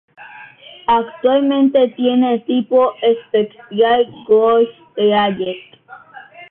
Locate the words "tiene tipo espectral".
1.89-4.11